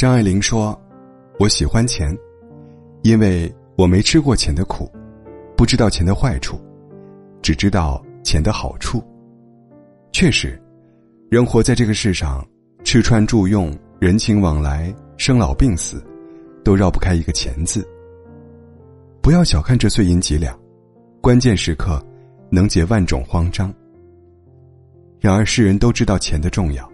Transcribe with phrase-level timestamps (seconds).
[0.00, 0.80] 张爱玲说
[1.38, 2.10] ：“我喜欢钱，
[3.02, 4.90] 因为我没吃过钱的苦，
[5.54, 6.58] 不知道钱的坏处，
[7.42, 9.04] 只知道钱的好处。”
[10.10, 10.58] 确实，
[11.28, 12.42] 人活在这个世上，
[12.82, 16.02] 吃穿住用、人情往来、生老病死，
[16.64, 17.86] 都绕不开一个“钱”字。
[19.20, 20.58] 不要小看这碎银几两，
[21.20, 22.02] 关键时刻
[22.48, 23.70] 能解万种慌张。
[25.20, 26.90] 然而世人都知道钱的重要，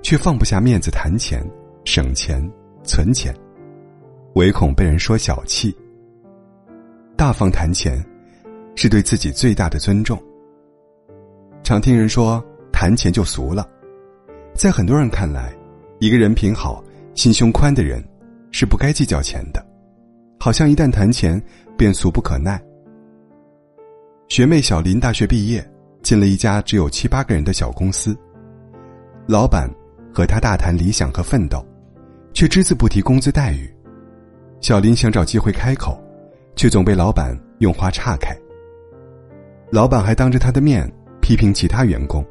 [0.00, 1.46] 却放不下面子谈钱、
[1.86, 2.42] 省钱、
[2.82, 3.34] 存钱，
[4.34, 5.74] 唯恐被人说小气。
[7.16, 8.04] 大方谈钱，
[8.74, 10.22] 是对自己最大的尊重。
[11.62, 13.66] 常听人说谈钱就俗了，
[14.52, 15.56] 在很多人看来，
[16.00, 18.04] 一个人品好、心胸宽的人，
[18.50, 19.64] 是不该计较钱的，
[20.38, 21.42] 好像一旦谈钱。
[21.78, 22.58] 便俗不可耐。
[24.28, 25.62] 学妹小林大学毕业，
[26.02, 28.16] 进了一家只有七八个人的小公司。
[29.26, 29.68] 老板
[30.10, 31.62] 和她大谈理想和奋斗，
[32.36, 33.66] 却只字不提工资待遇。
[34.60, 35.98] 小林想找机会开口，
[36.54, 38.36] 却总被老板用话岔开。
[39.70, 40.86] 老板还当着他的面
[41.22, 42.22] 批评其他员工，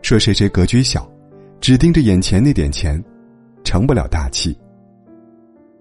[0.00, 1.10] 说谁谁格局小，
[1.60, 3.02] 只盯着眼前那点钱，
[3.64, 4.56] 成不了大器。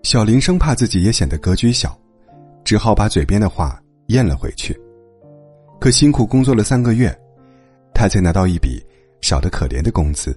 [0.01, 1.95] 小林生怕自己也显得格局小。
[2.63, 4.79] 只好把嘴边的话咽了回去。
[5.79, 7.15] 可辛苦工作了三个月，
[7.93, 8.83] 他才拿到一笔
[9.19, 10.35] 少得可怜的工资，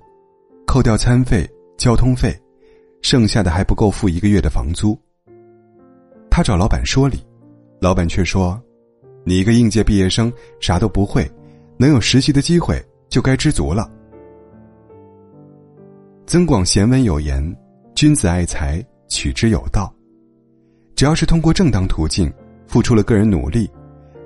[0.67, 2.35] 扣掉餐费、交通费，
[3.05, 4.99] 剩下的还不够付一个月的房租。
[6.31, 7.23] 他找老板说理，
[7.79, 8.59] 老板却说
[9.25, 11.31] ：“你一个应届毕业生，啥都不会，
[11.77, 13.93] 能有实习的机会就该知足了。”
[16.25, 17.45] 增广贤文有言
[17.95, 19.95] ：“君子爱财，取之有道。”
[20.97, 22.33] 只要是通过正当途径
[22.67, 23.71] 付出了个人努力，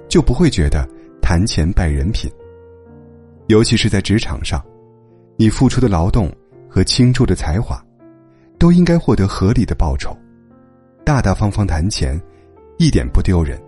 [0.08, 0.88] 就不会觉得
[1.20, 2.30] 谈钱败人品。
[3.48, 4.64] 尤其是在职场上，
[5.36, 6.32] 你付出的劳动
[6.70, 7.84] 和倾注的才华，
[8.58, 10.16] 都应该获得合理的报酬。
[11.04, 12.20] 大大方方谈钱，
[12.76, 13.58] 一点不丢人。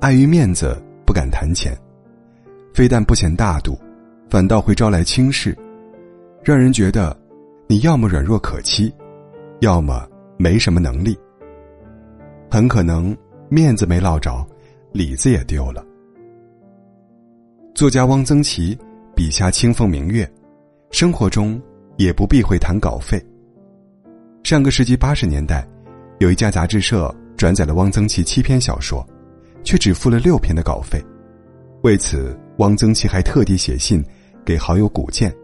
[0.00, 1.76] 碍于面子不敢谈钱，
[2.72, 3.78] 非但不显大度，
[4.30, 5.56] 反倒会招来轻视，
[6.42, 7.16] 让人觉得
[7.66, 8.94] 你要么软弱可欺，
[9.60, 11.18] 要么没什么能力。
[12.50, 13.14] 很可能
[13.48, 14.46] 面子没落着，
[14.92, 15.84] 里子也丢了。
[17.74, 18.78] 作家汪曾祺
[19.14, 20.30] 笔下清风明月，
[20.90, 21.60] 生活中
[21.96, 23.22] 也不避讳谈稿费。
[24.46, 25.66] 上个世纪八十年代，
[26.20, 29.04] 有一家杂志社转载了汪曾祺七篇小说，
[29.64, 31.04] 却只付了六篇的稿费。
[31.82, 34.00] 为此，汪曾祺还特地写信
[34.44, 35.34] 给好友古建，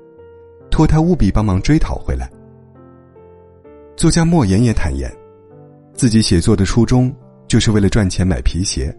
[0.71, 2.31] 托他务必帮忙追讨回来。
[3.97, 5.13] 作家莫言也坦言。
[5.95, 7.13] 自己写作的初衷，
[7.49, 8.97] 就是为了赚钱买皮鞋。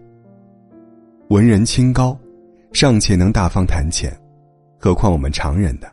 [1.30, 2.14] 文人清高，
[2.74, 4.14] 尚且能大方谈钱，
[4.78, 5.86] 何况我们常人呢？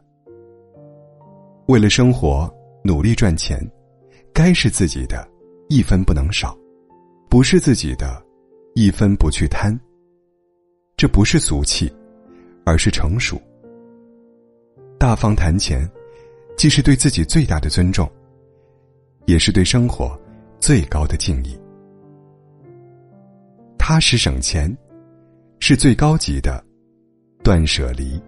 [1.67, 3.57] 为了生活努力赚钱，
[4.33, 5.27] 该是自己的，
[5.69, 6.57] 一分不能少；
[7.29, 8.23] 不是自己的，
[8.75, 9.77] 一分不去贪。
[10.97, 11.91] 这不是俗气，
[12.65, 13.41] 而是成熟。
[14.97, 15.89] 大方谈钱，
[16.57, 18.09] 既是对自己最大的尊重，
[19.25, 20.19] 也是对生活。
[20.59, 21.57] 最高的敬意，
[23.79, 24.71] 踏实省钱，
[25.59, 26.63] 是最高级的
[27.43, 28.21] 断舍离。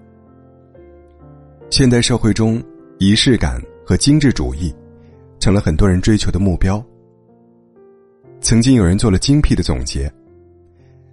[1.70, 2.60] 现代社会中，
[2.98, 4.74] 仪式感和精致主义
[5.44, 6.82] 成了很多人追求的目标。
[8.40, 10.10] 曾经有人做了精辟的总结：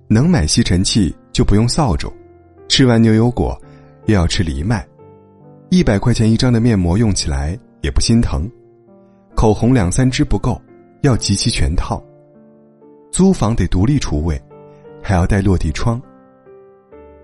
[0.06, 2.08] 能买吸尘器就不用扫帚，
[2.68, 3.60] 吃完牛油果
[4.06, 4.86] 又要吃藜麦，
[5.68, 8.48] 一百块钱一张的面膜用起来也不心疼，
[9.34, 10.62] 口红两三支不够。
[11.02, 12.00] 要集齐全套，
[13.10, 14.40] 租房得独立厨卫，
[15.02, 16.00] 还要带落地窗。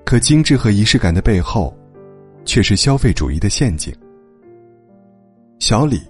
[0.05, 1.73] 可精致和仪式感的背后，
[2.45, 3.95] 却是消费主义的陷阱。
[5.59, 6.01] 小李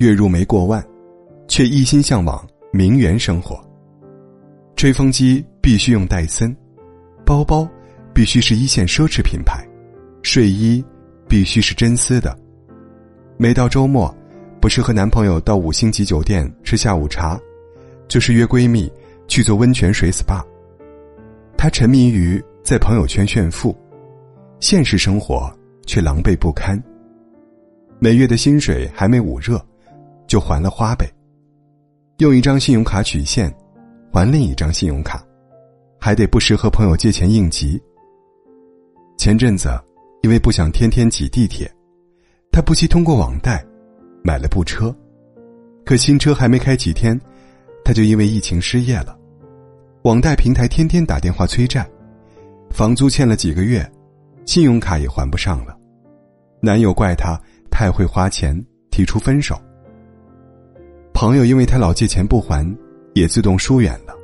[0.00, 0.82] 月入没过万，
[1.46, 3.62] 却一心向往名媛生活。
[4.74, 6.56] 吹风机必须用戴森，
[7.24, 7.68] 包包
[8.14, 9.62] 必须是一线奢侈品牌，
[10.22, 10.82] 睡衣
[11.28, 12.36] 必须是真丝的。
[13.36, 14.12] 每到周末。
[14.60, 17.40] 不是和男朋友到五星级酒店吃下午茶，
[18.08, 18.92] 就是约闺蜜
[19.26, 20.44] 去做温泉水 SPA。
[21.56, 23.74] 她沉迷于在朋友圈炫富，
[24.60, 25.50] 现实生活
[25.86, 26.78] 却狼狈不堪。
[27.98, 29.58] 每月的薪水还没捂热，
[30.30, 31.12] 就还了花呗，
[32.18, 33.52] 用一张信用卡取现，
[34.12, 35.20] 还另一张信用卡，
[35.98, 37.82] 还得不时和朋友借钱应急。
[39.18, 39.68] 前阵子，
[40.22, 41.68] 因为不想天天挤地铁，
[42.52, 43.66] 她不惜通过网贷。
[44.22, 44.94] 买了部车，
[45.84, 47.18] 可新车还没开几天，
[47.82, 49.18] 他就因为疫情失业了。
[50.02, 51.88] 网贷平台天天打电话催债，
[52.70, 53.90] 房租欠了几个月，
[54.44, 55.76] 信用卡也还不上了。
[56.60, 57.36] 男友怪她
[57.68, 58.54] 太会花钱，
[58.90, 59.58] 提出分手。
[61.20, 62.66] 朋友因为他老借钱不还，
[63.12, 64.16] 也自动疏远了。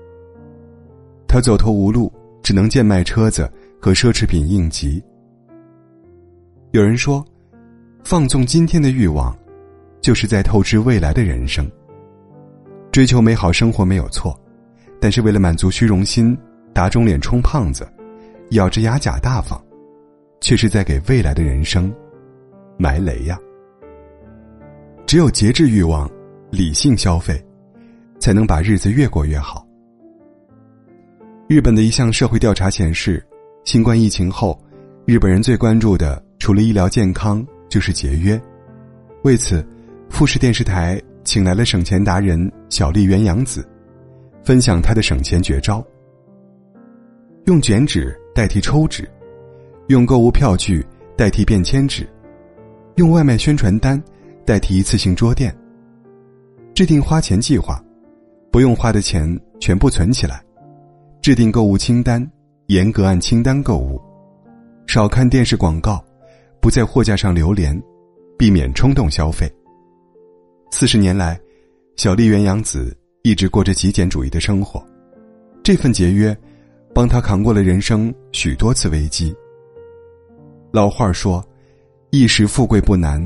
[1.28, 2.10] 他走投无路，
[2.42, 5.04] 只能贱卖车子和奢侈品应急。
[6.70, 7.22] 有人说，
[8.02, 9.36] 放纵今天的欲望，
[10.00, 11.70] 就是在透支未来的人生。
[12.90, 14.34] 追求美好生活没有错，
[14.98, 16.34] 但是为了满足虚荣心，
[16.72, 17.86] 打肿脸充胖子，
[18.52, 19.62] 咬着牙假大方，
[20.40, 21.94] 却是在给未来的人生
[22.78, 23.38] 埋雷呀。
[25.04, 26.10] 只有节制欲望，
[26.56, 27.44] 理性消费，
[28.18, 29.66] 才能把日子越过越好。
[31.48, 33.24] 日本的一项社会调查显示，
[33.64, 34.58] 新冠疫情后，
[35.04, 38.40] 日本人最关注的除了医疗健康就是节约。
[39.22, 39.64] 为此，
[40.08, 43.68] 富士电视台请来了省钱达人小笠原洋子，
[44.42, 45.84] 分享他的省钱绝招：
[47.44, 49.08] 用卷纸代替抽纸，
[49.88, 50.84] 用购物票据
[51.16, 52.08] 代替便签纸，
[52.96, 54.02] 用外卖宣传单
[54.44, 55.54] 代替一次性桌垫。
[56.76, 57.82] 制定花钱计划，
[58.52, 59.26] 不用花的钱
[59.58, 60.44] 全部存起来。
[61.22, 62.30] 制定购物清单，
[62.66, 63.98] 严格按清单购物，
[64.86, 66.04] 少看电视广告，
[66.60, 67.82] 不在货架上流连，
[68.38, 69.50] 避免冲动消费。
[70.70, 71.40] 四十年来，
[71.96, 74.84] 小笠原洋子一直过着极简主义的生活，
[75.62, 76.36] 这份节约，
[76.94, 79.34] 帮他扛过了人生许多次危机。
[80.72, 81.42] 老话说
[82.12, 83.18] ：“一时富贵不难，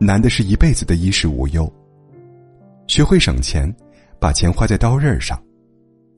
[0.00, 1.72] 难的是一辈子的衣食无忧。”
[2.88, 3.72] 学会省钱，
[4.18, 5.40] 把钱花在刀刃上。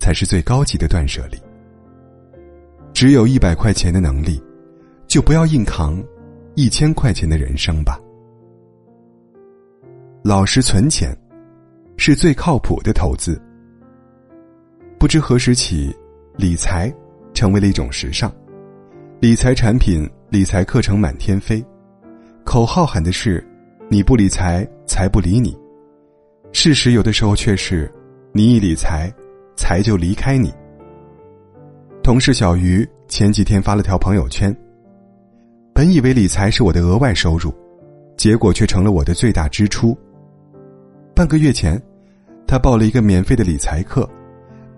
[0.02, 1.38] 才是最高级的断舍离。
[2.94, 4.43] 只有一百块钱的能力，
[5.06, 6.02] 就不要硬扛
[6.55, 8.00] 一千块钱的人生吧。
[10.25, 11.14] 老实存钱，
[11.99, 13.38] 是最靠谱的投资。
[14.99, 15.94] 不知何时起，
[16.34, 16.90] 理财
[17.34, 18.32] 成为了一种时尚，
[19.20, 21.62] 理财产品、理财课程满天飞，
[22.43, 23.46] 口号喊的是
[23.90, 25.55] “你不理财，财不理你”，
[26.52, 27.91] 事实有的时候却是
[28.32, 29.12] “你一理财”。
[29.56, 30.50] 财就离开你。
[32.02, 34.56] 同事小鱼前几天发了条朋友圈。
[35.75, 37.52] 本以为理财是我的额外收入，
[38.17, 39.94] 结果却成了我的最大支出。
[41.14, 41.81] 半个月前，
[42.47, 44.08] 他报了一个免费的理财课，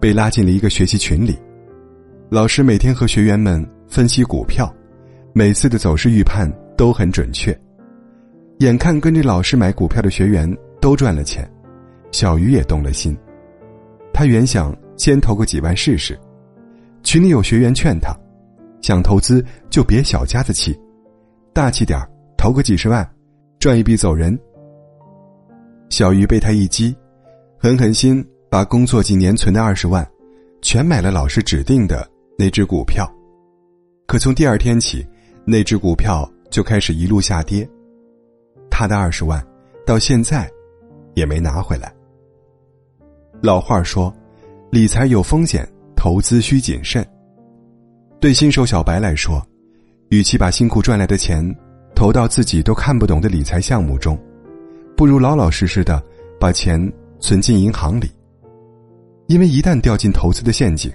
[0.01, 1.39] 被拉进了一个学习群里。
[2.29, 4.69] 老师每天和学员们分析股票，
[5.33, 7.57] 每次的走势预判都很准确。
[8.59, 11.49] 眼看跟着老师买股票的学员都赚了钱，
[12.13, 13.17] 小鱼也动了心。
[14.15, 16.19] 他原想先投个几万试试，
[17.03, 18.15] 群里有学员劝他，
[18.81, 20.79] 想投资就别小家子气，
[21.53, 21.99] 大气点
[22.37, 23.09] 投个几十万，
[23.59, 24.39] 赚一笔走人。
[25.89, 26.95] 小鱼被他一激，
[27.59, 30.07] 狠狠心把工作几年存的二十万，
[30.61, 33.11] 全买了老师指定的那只股票，
[34.07, 35.07] 可从第二天起，
[35.45, 37.69] 那只股票就开始一路下跌，
[38.71, 39.45] 他的二十万
[39.87, 40.51] 到现在
[41.15, 41.93] 也没拿回来。
[43.43, 44.15] 老话说
[44.71, 47.05] ：“理财有风险，投资需谨慎。”
[48.21, 49.45] 对新手小白来说，
[50.11, 51.45] 与其把辛苦赚来的钱
[51.93, 54.17] 投到自己都看不懂的理财项目中，
[54.97, 56.01] 不如老老实实的
[56.39, 56.81] 把钱
[57.19, 58.09] 存进银行里。
[59.27, 60.89] 因为一旦掉进投资的陷阱，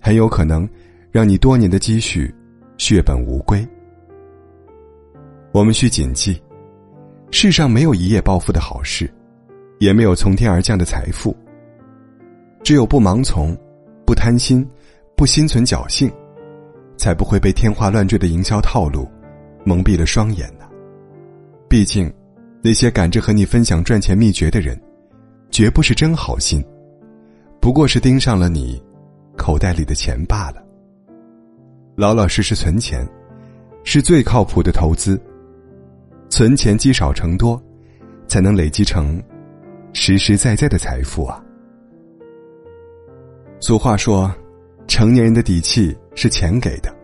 [0.00, 0.68] 很有可能
[1.10, 2.32] 让你多年的积蓄
[2.78, 3.66] 血本无归。
[5.50, 6.40] 我们需谨记：
[7.32, 9.12] 世上没有一夜暴富的好事，
[9.80, 11.36] 也没有从天而降的财富。
[12.64, 13.54] 只有不盲从，
[14.06, 14.66] 不贪心，
[15.14, 16.10] 不心存侥幸，
[16.96, 19.06] 才不会被天花乱坠的营销套路
[19.66, 20.64] 蒙蔽了双眼呢。
[21.68, 22.10] 毕竟，
[22.62, 24.80] 那些赶着和你分享赚钱秘诀的人，
[25.50, 26.64] 绝不是真好心，
[27.60, 28.82] 不过是盯上了你
[29.36, 30.64] 口袋里的钱罢了。
[31.96, 33.06] 老老实实存钱，
[33.84, 35.20] 是最靠谱的投资。
[36.30, 37.62] 存钱积少成多，
[38.26, 39.22] 才能累积成
[39.92, 41.43] 实实在在的财富啊。
[43.66, 44.30] 俗话说
[44.86, 46.94] ：“成年人的底气是钱给的。”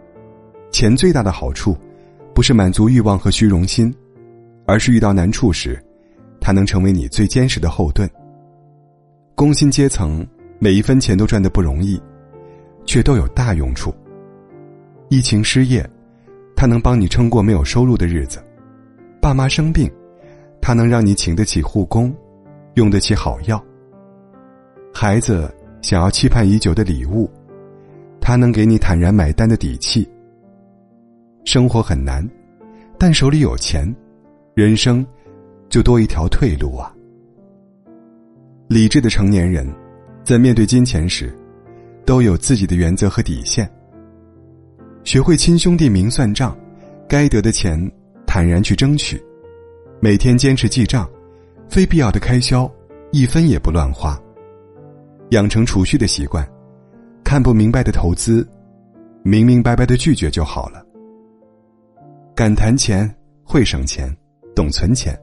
[0.70, 1.74] 钱最大的好处，
[2.34, 3.90] 不是满足欲望和虚荣心，
[4.66, 5.82] 而是遇到难处时，
[6.38, 8.06] 它能成为你最坚实的后盾。
[9.34, 10.22] 工薪阶层
[10.58, 11.98] 每一分钱都赚得不容易，
[12.84, 13.90] 却都有大用处。
[15.08, 15.88] 疫情失业，
[16.54, 18.38] 它能帮你撑过没有收入的日子；
[19.18, 19.90] 爸妈生病，
[20.60, 22.14] 它能让你请得起护工，
[22.74, 23.58] 用得起好药；
[24.92, 25.50] 孩子。
[25.82, 27.30] 想要期盼已久的礼物，
[28.20, 30.08] 他能给你坦然买单的底气。
[31.44, 32.28] 生活很难，
[32.98, 33.92] 但手里有钱，
[34.54, 35.04] 人生
[35.68, 36.94] 就多一条退路啊！
[38.68, 39.66] 理智的成年人，
[40.22, 41.34] 在面对金钱时，
[42.04, 43.68] 都有自己的原则和底线。
[45.02, 46.56] 学会亲兄弟明算账，
[47.08, 47.90] 该得的钱，
[48.26, 49.20] 坦然去争取。
[49.98, 51.08] 每天坚持记账，
[51.68, 52.70] 非必要的开销，
[53.12, 54.20] 一分也不乱花。
[55.30, 56.46] 养成储蓄的习惯，
[57.22, 58.46] 看不明白的投资，
[59.22, 60.84] 明明白白的拒绝就好了。
[62.34, 63.08] 敢谈钱，
[63.44, 64.12] 会省钱，
[64.56, 65.16] 懂存钱，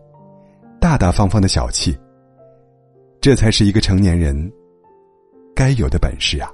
[0.80, 1.98] 大大方方的小气，
[3.20, 4.50] 这才是一个成年人
[5.54, 6.50] 该有的本事啊！